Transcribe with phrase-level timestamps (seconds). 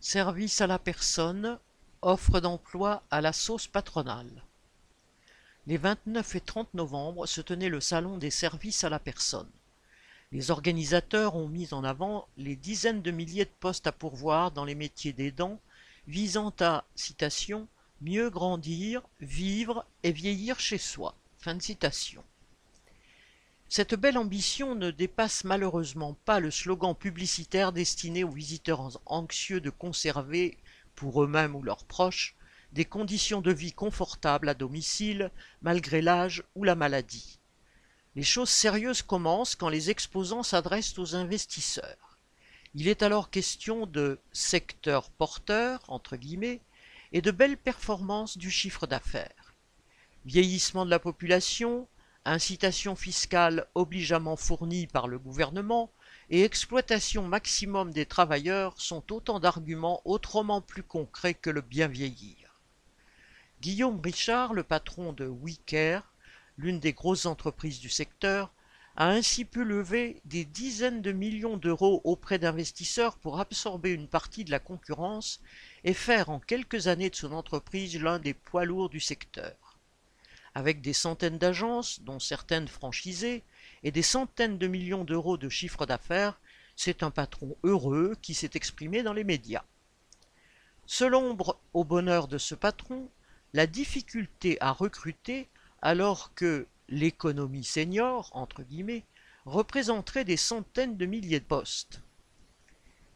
[0.00, 1.58] Service à la personne,
[2.02, 4.44] offre d'emploi à la sauce patronale.
[5.66, 9.50] Les 29 et 30 novembre se tenait le salon des services à la personne.
[10.32, 14.64] Les organisateurs ont mis en avant les dizaines de milliers de postes à pourvoir dans
[14.64, 15.60] les métiers d'aidants
[16.06, 17.66] visant à, citation,
[18.00, 21.14] mieux grandir, vivre et vieillir chez soi.
[21.38, 22.22] Fin de citation.
[23.68, 29.70] Cette belle ambition ne dépasse malheureusement pas le slogan publicitaire destiné aux visiteurs anxieux de
[29.70, 30.56] conserver,
[30.94, 32.36] pour eux-mêmes ou leurs proches,
[32.72, 35.30] des conditions de vie confortables à domicile,
[35.62, 37.40] malgré l'âge ou la maladie.
[38.14, 42.18] Les choses sérieuses commencent quand les exposants s'adressent aux investisseurs.
[42.74, 46.60] Il est alors question de secteur porteur, entre guillemets,
[47.12, 49.54] et de belles performances du chiffre d'affaires.
[50.24, 51.88] Vieillissement de la population,
[52.26, 55.90] incitation fiscale obligeamment fournie par le gouvernement
[56.28, 62.60] et exploitation maximum des travailleurs sont autant d'arguments autrement plus concrets que le bien vieillir.
[63.60, 66.12] Guillaume Richard, le patron de WeCare,
[66.58, 68.52] l'une des grosses entreprises du secteur,
[68.96, 74.44] a ainsi pu lever des dizaines de millions d'euros auprès d'investisseurs pour absorber une partie
[74.44, 75.40] de la concurrence
[75.84, 79.65] et faire en quelques années de son entreprise l'un des poids lourds du secteur.
[80.56, 83.44] Avec des centaines d'agences, dont certaines franchisées,
[83.82, 86.40] et des centaines de millions d'euros de chiffre d'affaires,
[86.76, 89.64] c'est un patron heureux qui s'est exprimé dans les médias.
[90.86, 93.10] Seule ombre au bonheur de ce patron,
[93.52, 95.50] la difficulté à recruter
[95.82, 99.04] alors que l'économie senior, entre guillemets,
[99.44, 102.00] représenterait des centaines de milliers de postes.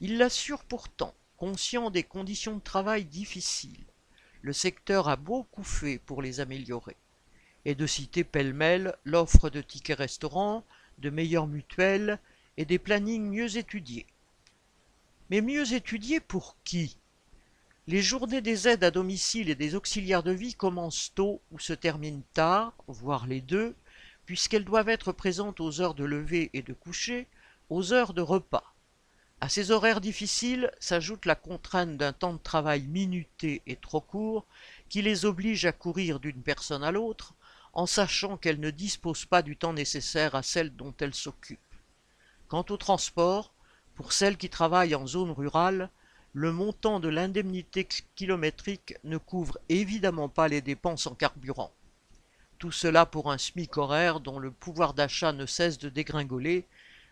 [0.00, 3.84] Il l'assure pourtant, conscient des conditions de travail difficiles.
[4.40, 6.96] Le secteur a beaucoup fait pour les améliorer.
[7.68, 10.64] Et de citer pêle-mêle l'offre de tickets restaurants,
[10.98, 12.20] de meilleures mutuelles
[12.56, 14.06] et des plannings mieux étudiés.
[15.30, 16.96] Mais mieux étudiés pour qui?
[17.88, 21.72] Les journées des aides à domicile et des auxiliaires de vie commencent tôt ou se
[21.72, 23.74] terminent tard, voire les deux,
[24.26, 27.26] puisqu'elles doivent être présentes aux heures de lever et de coucher,
[27.68, 28.74] aux heures de repas.
[29.40, 34.46] À ces horaires difficiles s'ajoute la contrainte d'un temps de travail minuté et trop court
[34.88, 37.34] qui les oblige à courir d'une personne à l'autre,
[37.76, 41.60] en sachant qu'elles ne disposent pas du temps nécessaire à celle dont elles s'occupent.
[42.48, 43.52] Quant au transport,
[43.94, 45.90] pour celles qui travaillent en zone rurale,
[46.32, 51.70] le montant de l'indemnité kilométrique ne couvre évidemment pas les dépenses en carburant.
[52.58, 56.64] Tout cela pour un SMIC horaire dont le pouvoir d'achat ne cesse de dégringoler,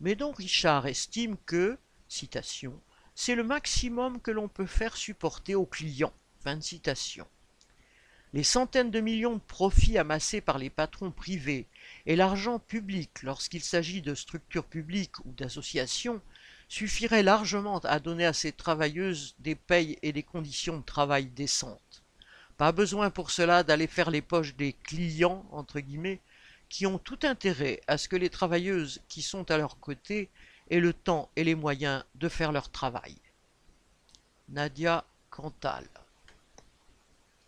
[0.00, 1.76] mais dont Richard estime que,
[2.08, 2.80] citation,
[3.14, 6.14] c'est le maximum que l'on peut faire supporter aux clients.
[6.42, 7.26] Fin de citation.
[8.32, 11.66] Les centaines de millions de profits amassés par les patrons privés
[12.06, 16.20] et l'argent public lorsqu'il s'agit de structures publiques ou d'associations
[16.68, 22.02] suffirait largement à donner à ces travailleuses des payes et des conditions de travail décentes.
[22.56, 26.20] Pas besoin pour cela d'aller faire les poches des clients, entre guillemets,
[26.68, 30.30] qui ont tout intérêt à ce que les travailleuses qui sont à leur côté
[30.70, 33.14] aient le temps et les moyens de faire leur travail.
[34.48, 35.86] Nadia Cantal